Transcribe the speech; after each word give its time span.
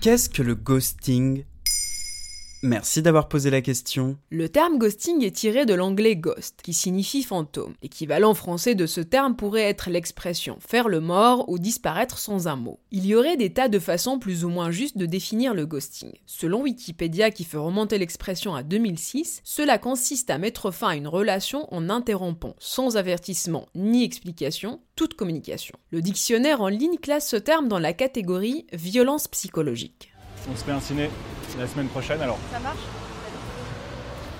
Qu'est-ce 0.00 0.30
que 0.30 0.40
le 0.40 0.54
ghosting? 0.54 1.44
Merci 2.62 3.02
d'avoir 3.02 3.28
posé 3.28 3.50
la 3.50 3.60
question. 3.60 4.16
Le 4.30 4.48
terme 4.48 4.78
ghosting 4.78 5.22
est 5.24 5.36
tiré 5.36 5.66
de 5.66 5.74
l'anglais 5.74 6.16
ghost, 6.16 6.60
qui 6.62 6.72
signifie 6.72 7.22
fantôme. 7.22 7.74
L'équivalent 7.82 8.32
français 8.32 8.74
de 8.74 8.86
ce 8.86 9.02
terme 9.02 9.36
pourrait 9.36 9.62
être 9.62 9.90
l'expression 9.90 10.56
faire 10.58 10.88
le 10.88 11.00
mort 11.00 11.48
ou 11.50 11.58
disparaître 11.58 12.18
sans 12.18 12.48
un 12.48 12.56
mot. 12.56 12.80
Il 12.90 13.06
y 13.06 13.14
aurait 13.14 13.36
des 13.36 13.52
tas 13.52 13.68
de 13.68 13.78
façons 13.78 14.18
plus 14.18 14.44
ou 14.44 14.48
moins 14.48 14.70
justes 14.70 14.96
de 14.96 15.04
définir 15.04 15.52
le 15.52 15.66
ghosting. 15.66 16.12
Selon 16.24 16.62
Wikipédia 16.62 17.30
qui 17.30 17.44
fait 17.44 17.58
remonter 17.58 17.98
l'expression 17.98 18.54
à 18.54 18.62
2006, 18.62 19.40
cela 19.44 19.76
consiste 19.76 20.30
à 20.30 20.38
mettre 20.38 20.70
fin 20.70 20.88
à 20.88 20.96
une 20.96 21.08
relation 21.08 21.66
en 21.74 21.90
interrompant, 21.90 22.56
sans 22.58 22.96
avertissement 22.96 23.66
ni 23.74 24.04
explication, 24.04 24.80
toute 25.00 25.14
communication. 25.14 25.78
Le 25.92 26.02
dictionnaire 26.02 26.60
en 26.60 26.68
ligne 26.68 26.98
classe 26.98 27.26
ce 27.26 27.36
terme 27.36 27.68
dans 27.68 27.78
la 27.78 27.94
catégorie 27.94 28.66
violence 28.70 29.28
psychologique. 29.28 30.12
On 30.52 30.54
se 30.54 30.62
fait 30.62 30.72
un 30.72 30.80
ciné 30.80 31.08
la 31.58 31.66
semaine 31.66 31.88
prochaine 31.88 32.20
alors. 32.20 32.38
Ça 32.52 32.58
marche? 32.58 32.82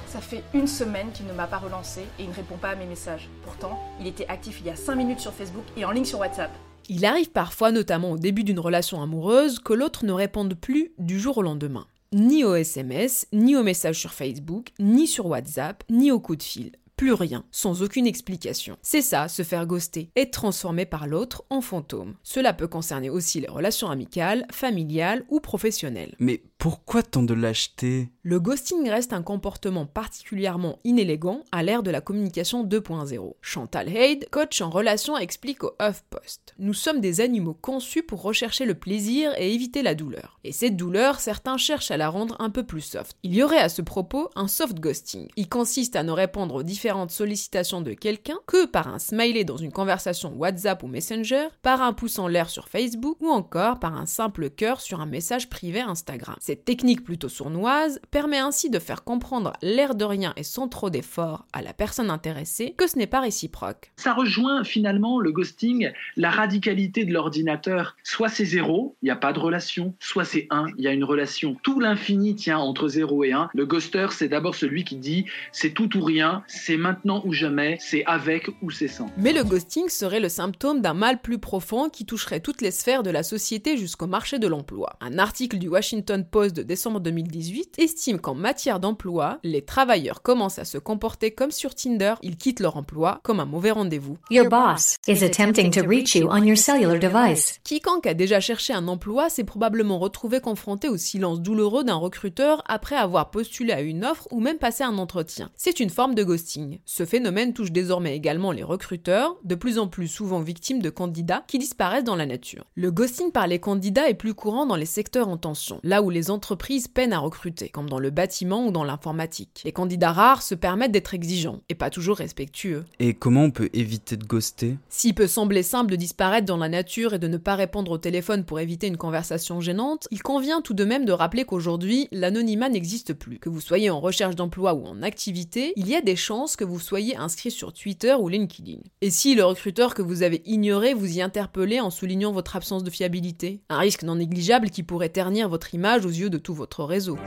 Ça 0.07 0.21
fait 0.21 0.43
une 0.53 0.67
semaine 0.67 1.13
qu'il 1.15 1.25
ne 1.25 1.33
m'a 1.33 1.47
pas 1.47 1.57
relancé 1.57 2.03
et 2.19 2.25
il 2.25 2.29
ne 2.29 2.35
répond 2.35 2.59
pas 2.59 2.69
à 2.69 2.75
mes 2.75 2.85
messages. 2.85 3.31
Pourtant, 3.43 3.81
il 4.03 4.07
était 4.07 4.27
actif 4.29 4.59
il 4.61 4.67
y 4.67 4.69
a 4.69 4.77
5 4.77 4.97
minutes 4.97 5.21
sur 5.21 5.33
Facebook 5.33 5.65
et 5.79 5.87
en 5.87 5.93
ligne 5.93 6.05
sur 6.05 6.19
WhatsApp. 6.19 6.51
Il 6.91 7.07
arrive 7.07 7.31
parfois, 7.31 7.73
notamment 7.73 8.11
au 8.11 8.19
début 8.19 8.45
d'une 8.45 8.61
relation 8.61 9.01
amoureuse, 9.01 9.61
que 9.61 9.73
l'autre 9.73 10.05
ne 10.05 10.13
réponde 10.13 10.53
plus 10.53 10.93
du 10.99 11.19
jour 11.19 11.39
au 11.39 11.43
lendemain. 11.43 11.87
Ni 12.13 12.45
au 12.45 12.55
SMS, 12.55 13.27
ni 13.33 13.57
aux 13.57 13.63
messages 13.63 13.99
sur 13.99 14.13
Facebook, 14.13 14.73
ni 14.79 15.07
sur 15.07 15.25
WhatsApp, 15.25 15.85
ni 15.89 16.11
au 16.11 16.21
coup 16.21 16.37
de 16.37 16.43
fil 16.43 16.73
plus 17.01 17.15
rien, 17.15 17.47
sans 17.51 17.81
aucune 17.81 18.07
explication. 18.07 18.77
C'est 18.83 19.01
ça, 19.01 19.29
se 19.29 19.43
faire 19.43 19.65
ghoster, 19.67 20.11
être 20.17 20.33
transformé 20.33 20.85
par 20.85 21.07
l'autre 21.07 21.45
en 21.49 21.63
fantôme. 21.63 22.17
Cela 22.23 22.53
peut 22.53 22.69
concerner 22.69 23.09
aussi 23.09 23.41
les 23.41 23.49
relations 23.49 23.89
amicales, 23.89 24.45
familiales 24.53 25.25
ou 25.31 25.41
professionnelles. 25.41 26.15
Mais 26.19 26.43
pourquoi 26.59 27.03
tant 27.03 27.23
de 27.23 27.33
lâcheté? 27.33 28.11
Le 28.23 28.39
ghosting 28.39 28.87
reste 28.91 29.15
un 29.15 29.23
comportement 29.23 29.87
particulièrement 29.87 30.79
inélégant 30.85 31.43
à 31.53 31.63
l'ère 31.63 31.83
de 31.83 31.91
la 31.91 32.03
communication 32.03 32.67
2.0. 32.67 33.33
Chantal 33.41 33.89
Haid, 33.89 34.29
coach 34.31 34.61
en 34.61 34.69
relation, 34.69 35.17
explique 35.17 35.65
au 35.65 35.73
HuffPost 35.81 36.55
Nous 36.59 36.75
sommes 36.75 37.01
des 37.01 37.23
animaux 37.23 37.57
conçus 37.59 38.03
pour 38.03 38.21
rechercher 38.21 38.67
le 38.67 38.75
plaisir 38.75 39.33
et 39.39 39.55
éviter 39.55 39.81
la 39.81 39.95
douleur. 39.95 40.39
Et 40.45 40.53
cette 40.53 40.77
douleur, 40.77 41.19
certains 41.19 41.57
cherchent 41.57 41.91
à 41.91 41.97
la 41.97 42.11
rendre 42.11 42.37
un 42.41 42.51
peu 42.51 42.63
plus 42.63 42.83
soft. 42.83 43.17
Il 43.23 43.35
y 43.35 43.43
aurait 43.43 43.57
à 43.57 43.71
ce 43.71 43.81
propos 43.81 44.29
un 44.37 44.49
soft 44.49 44.79
ghosting. 44.79 45.29
Il 45.37 45.49
consiste 45.49 45.97
à 45.97 46.03
ne 46.03 46.13
répondre 46.13 46.57
aux 46.57 46.63
différentes 46.63 47.13
sollicitations 47.13 47.81
de 47.81 47.95
quelqu'un 47.95 48.37
que 48.47 48.67
par 48.67 48.89
un 48.89 48.99
smiley 48.99 49.45
dans 49.45 49.57
une 49.57 49.73
conversation 49.73 50.35
WhatsApp 50.37 50.83
ou 50.83 50.89
Messenger, 50.89 51.49
par 51.63 51.81
un 51.81 51.95
pouce 51.95 52.19
en 52.19 52.29
l'air 52.29 52.51
sur 52.51 52.69
Facebook 52.69 53.17
ou 53.23 53.31
encore 53.31 53.79
par 53.79 53.97
un 53.97 54.05
simple 54.05 54.51
cœur 54.51 54.83
sur 54.83 55.01
un 55.01 55.07
message 55.07 55.49
privé 55.49 55.81
Instagram. 55.81 56.37
Cette 56.39 56.67
technique 56.67 57.03
plutôt 57.03 57.31
sournoise 57.31 57.99
permet 58.11 58.39
ainsi 58.39 58.71
de 58.71 58.79
faire 58.79 59.05
comprendre 59.05 59.53
l'air 59.63 59.95
de 59.95 60.05
rien 60.05 60.33
et 60.37 60.43
sans 60.43 60.69
trop 60.69 60.91
d'effort 60.91 61.47
à 61.53 61.63
la 61.63 61.73
personne 61.73 62.11
intéressée 62.11 62.75
que 62.77 62.89
ce 62.89 62.99
n'est 62.99 63.07
pas 63.07 63.21
réciproque. 63.21 63.93
Ça 63.97 64.13
rejoint 64.13 64.65
finalement 64.65 65.21
le 65.21 65.33
ghosting, 65.33 65.91
la 66.17 66.31
radicalité 66.31 67.05
de 67.05 67.13
l'ordinateur. 67.13 67.97
Soit 68.03 68.29
c'est 68.29 68.45
zéro, 68.45 68.97
il 69.03 69.07
n'y 69.07 69.11
a 69.11 69.17
pas 69.17 69.33
de 69.33 69.39
relation, 69.39 69.95
soit 70.01 70.25
c'est 70.25 70.47
un, 70.51 70.67
il 70.77 70.85
y 70.85 70.89
a 70.89 70.93
une 70.93 71.05
relation. 71.05 71.57
Tout 71.63 71.81
l'infini 71.81 72.35
tient 72.35 72.59
entre 72.59 72.89
zéro 72.89 73.25
et 73.25 73.33
un. 73.33 73.49
Le 73.55 73.67
ghoster, 73.67 74.09
c'est 74.11 74.29
d'abord 74.29 74.55
celui 74.55 74.85
qui 74.85 74.97
dit 74.97 75.27
c'est 75.53 75.71
tout 75.71 75.97
ou 75.97 76.03
rien, 76.03 76.43
c'est 76.49 76.77
maintenant 76.77 77.23
ou 77.25 77.33
jamais, 77.33 77.79
c'est 77.81 78.05
avec 78.07 78.49
ou 78.63 78.71
c'est 78.71 78.89
sans. 78.89 79.09
Mais 79.17 79.33
le 79.33 79.45
ghosting 79.45 79.89
serait 79.89 80.21
le 80.21 80.29
symptôme 80.29 80.81
d'un 80.81 80.95
mal 80.95 81.21
plus 81.21 81.39
profond 81.39 81.89
qui 81.89 82.05
toucherait 82.07 82.41
toutes 82.41 82.61
les 82.61 82.71
sphères 82.71 83.03
de 83.03 83.11
la 83.11 83.23
société 83.23 83.77
jusqu'au 83.77 84.07
marché 84.07 84.39
de 84.39 84.49
l'emploi. 84.49 84.97
Un 85.01 85.19
article 85.19 85.59
du 85.59 85.69
Washington 85.69 86.25
Post 86.29 86.57
de 86.57 86.63
décembre 86.63 87.01
2018 87.01 87.79
estime 87.79 88.00
qu'en 88.21 88.35
matière 88.35 88.81
d'emploi, 88.81 89.39
les 89.45 89.63
travailleurs 89.63 90.23
commencent 90.23 90.59
à 90.59 90.65
se 90.65 90.79
comporter 90.79 91.31
comme 91.33 91.51
sur 91.51 91.75
Tinder, 91.75 92.15
ils 92.23 92.37
quittent 92.37 92.61
leur 92.61 92.77
emploi 92.77 93.21
comme 93.23 93.41
un 93.41 93.45
mauvais 93.45 93.71
rendez-vous. 93.71 94.17
Your 94.31 94.49
boss 94.49 94.97
is 95.07 95.23
attempting 95.23 95.71
to 95.71 95.87
reach 95.87 96.15
you 96.15 96.29
on 96.31 96.43
your 96.43 96.57
cellular 96.57 96.99
device. 96.99 97.61
Quiconque 97.65 98.07
a 98.07 98.15
déjà 98.15 98.41
cherché 98.41 98.73
un 98.73 98.89
emploi 98.89 99.29
s'est 99.29 99.45
probablement 99.45 99.99
retrouvé 99.99 100.41
confronté 100.41 100.89
au 100.89 100.97
silence 100.97 101.41
douloureux 101.41 101.85
d'un 101.85 101.97
recruteur 101.97 102.63
après 102.67 102.97
avoir 102.97 103.31
postulé 103.31 103.73
à 103.73 103.83
une 103.83 104.05
offre 104.05 104.27
ou 104.31 104.41
même 104.41 104.59
passé 104.59 104.83
un 104.83 104.97
entretien. 104.97 105.51
C'est 105.57 105.81
une 105.81 105.91
forme 105.91 106.15
de 106.15 106.25
ghosting. 106.25 106.79
Ce 106.87 107.05
phénomène 107.05 107.53
touche 107.53 107.73
désormais 107.73 108.17
également 108.17 108.53
les 108.53 108.63
recruteurs, 108.63 109.37
de 109.45 109.55
plus 109.55 109.79
en 109.79 109.89
plus 109.89 110.09
souvent 110.09 110.41
victimes 110.41 110.81
de 110.81 110.91
candidats 110.91 111.45
qui 111.47 111.59
disparaissent 111.59 112.05
dans 112.05 112.17
la 112.17 112.27
nature. 112.27 112.65
Le 112.75 112.91
ghosting 112.91 113.31
par 113.31 113.47
les 113.47 113.59
candidats 113.59 114.09
est 114.09 114.15
plus 114.15 114.35
courant 114.35 114.65
dans 114.65 114.77
les 114.77 114.87
secteurs 114.87 115.29
en 115.29 115.37
tension, 115.37 115.81
là 115.83 116.03
où 116.03 116.09
les 116.09 116.31
entreprises 116.31 116.89
peinent 116.89 117.13
à 117.13 117.19
recruter, 117.19 117.69
comme 117.69 117.90
dans 117.91 117.99
le 117.99 118.09
bâtiment 118.09 118.67
ou 118.67 118.71
dans 118.71 118.85
l'informatique. 118.85 119.61
Les 119.67 119.73
candidats 119.73 120.13
rares 120.13 120.41
se 120.41 120.55
permettent 120.55 120.93
d'être 120.93 121.13
exigeants, 121.13 121.61
et 121.69 121.75
pas 121.75 121.91
toujours 121.91 122.17
respectueux. 122.17 122.87
Et 122.99 123.13
comment 123.13 123.45
on 123.45 123.51
peut 123.51 123.69
éviter 123.75 124.17
de 124.17 124.25
ghoster? 124.25 124.79
S'il 124.89 125.15
peut 125.15 125.27
sembler 125.27 125.63
simple 125.63 125.91
de 125.91 125.97
disparaître 125.97 126.47
dans 126.47 126.57
la 126.57 126.71
nature 126.71 127.13
et 127.13 127.19
de 127.19 127.29
ne 127.29 127.37
pas 127.37 127.57
répondre 127.57 127.91
au 127.91 127.99
téléphone 127.99 128.45
pour 128.45 128.61
éviter 128.61 128.87
une 128.87 128.97
conversation 128.97 129.61
gênante, 129.61 130.09
il 130.11 130.23
convient 130.23 130.63
tout 130.63 130.73
de 130.73 130.85
même 130.85 131.05
de 131.05 131.13
rappeler 131.13 131.45
qu'aujourd'hui, 131.45 132.09
l'anonymat 132.13 132.71
n'existe 132.71 133.13
plus. 133.13 133.39
Que 133.39 133.51
vous 133.51 133.61
soyez 133.61 133.91
en 133.91 134.01
recherche 134.01 134.37
d'emploi 134.37 134.73
ou 134.75 134.87
en 134.87 135.03
activité, 135.03 135.73
il 135.77 135.89
y 135.89 135.97
a 135.97 136.01
des 136.01 136.17
chances 136.17 136.57
que 136.57 136.65
vous 136.65 136.81
soyez 136.81 137.17
inscrit 137.17 137.51
sur 137.51 137.73
Twitter 137.73 138.15
ou 138.15 138.29
LinkedIn. 138.29 138.79
Et 139.01 139.11
si 139.11 139.35
le 139.35 139.45
recruteur 139.45 139.95
que 139.95 140.03
vous 140.03 140.23
avez 140.23 140.43
ignoré 140.47 140.95
vous 140.95 141.19
y 141.19 141.21
interpellait 141.21 141.81
en 141.81 141.91
soulignant 141.91 142.33
votre 142.33 142.57
absence 142.57 142.85
de 142.85 142.91
fiabilité? 142.91 143.61
Un 143.69 143.79
risque 143.79 144.05
non 144.05 144.15
négligeable 144.15 144.71
qui 144.71 144.85
pourrait 144.85 145.09
ternir 145.09 145.49
votre 145.49 145.75
image 145.75 146.07
aux 146.07 146.11
yeux 146.11 146.31
de 146.31 146.39
tout 146.39 146.55
votre 146.55 146.85
réseau. 146.85 147.19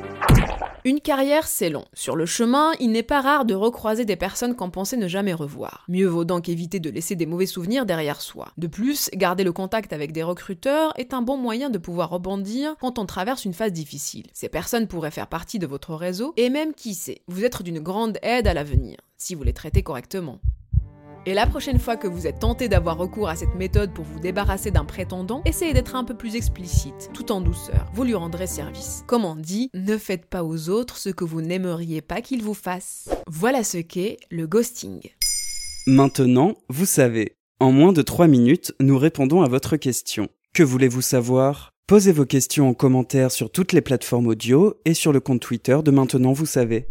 Une 0.85 0.99
carrière, 0.99 1.47
c'est 1.47 1.69
long. 1.69 1.85
Sur 1.93 2.17
le 2.17 2.25
chemin, 2.25 2.73
il 2.79 2.91
n'est 2.91 3.03
pas 3.03 3.21
rare 3.21 3.45
de 3.45 3.53
recroiser 3.53 4.03
des 4.03 4.17
personnes 4.17 4.55
qu'on 4.55 4.69
pensait 4.69 4.97
ne 4.97 5.07
jamais 5.07 5.33
revoir. 5.33 5.85
Mieux 5.87 6.07
vaut 6.07 6.25
donc 6.25 6.49
éviter 6.49 6.81
de 6.81 6.89
laisser 6.89 7.15
des 7.15 7.25
mauvais 7.25 7.45
souvenirs 7.45 7.85
derrière 7.85 8.21
soi. 8.21 8.49
De 8.57 8.67
plus, 8.67 9.09
garder 9.13 9.45
le 9.45 9.53
contact 9.53 9.93
avec 9.93 10.11
des 10.11 10.23
recruteurs 10.23 10.91
est 10.97 11.13
un 11.13 11.21
bon 11.21 11.37
moyen 11.37 11.69
de 11.69 11.77
pouvoir 11.77 12.09
rebondir 12.09 12.75
quand 12.81 12.99
on 12.99 13.05
traverse 13.05 13.45
une 13.45 13.53
phase 13.53 13.71
difficile. 13.71 14.27
Ces 14.33 14.49
personnes 14.49 14.87
pourraient 14.87 15.11
faire 15.11 15.27
partie 15.27 15.59
de 15.59 15.67
votre 15.67 15.95
réseau 15.95 16.33
et 16.35 16.49
même, 16.49 16.73
qui 16.73 16.95
sait, 16.95 17.21
vous 17.27 17.45
être 17.45 17.63
d'une 17.63 17.79
grande 17.79 18.17
aide 18.21 18.47
à 18.47 18.53
l'avenir, 18.53 18.97
si 19.17 19.35
vous 19.35 19.43
les 19.43 19.53
traitez 19.53 19.83
correctement. 19.83 20.39
Et 21.25 21.33
la 21.33 21.47
prochaine 21.47 21.79
fois 21.79 21.95
que 21.95 22.07
vous 22.07 22.27
êtes 22.27 22.39
tenté 22.39 22.67
d'avoir 22.67 22.97
recours 22.97 23.29
à 23.29 23.37
cette 23.37 23.55
méthode 23.55 23.93
pour 23.93 24.03
vous 24.03 24.19
débarrasser 24.19 24.71
d'un 24.71 24.83
prétendant, 24.83 25.41
essayez 25.45 25.73
d'être 25.73 25.95
un 25.95 26.03
peu 26.03 26.15
plus 26.15 26.35
explicite, 26.35 27.09
tout 27.13 27.31
en 27.31 27.39
douceur. 27.39 27.87
Vous 27.93 28.03
lui 28.03 28.13
rendrez 28.13 28.45
service. 28.45 29.03
Comme 29.07 29.23
on 29.23 29.37
dit, 29.37 29.69
ne 29.73 29.97
faites 29.97 30.25
pas 30.25 30.43
aux 30.43 30.69
autres 30.69 30.97
ce 30.97 31.09
que 31.09 31.23
vous 31.23 31.41
n'aimeriez 31.41 32.01
pas 32.01 32.19
qu'ils 32.19 32.43
vous 32.43 32.53
fassent. 32.53 33.07
Voilà 33.27 33.63
ce 33.63 33.77
qu'est 33.77 34.17
le 34.31 34.47
ghosting. 34.47 34.99
Maintenant, 35.87 36.55
vous 36.67 36.85
savez. 36.85 37.37
En 37.61 37.71
moins 37.71 37.93
de 37.93 38.01
3 38.01 38.27
minutes, 38.27 38.73
nous 38.81 38.97
répondons 38.97 39.43
à 39.43 39.47
votre 39.47 39.77
question. 39.77 40.27
Que 40.53 40.63
voulez-vous 40.63 41.01
savoir? 41.01 41.69
Posez 41.87 42.11
vos 42.11 42.25
questions 42.25 42.67
en 42.67 42.73
commentaire 42.73 43.31
sur 43.31 43.49
toutes 43.49 43.71
les 43.71 43.81
plateformes 43.81 44.27
audio 44.27 44.73
et 44.83 44.93
sur 44.93 45.13
le 45.13 45.21
compte 45.21 45.41
Twitter 45.41 45.77
de 45.85 45.91
Maintenant, 45.91 46.33
vous 46.33 46.45
savez. 46.45 46.87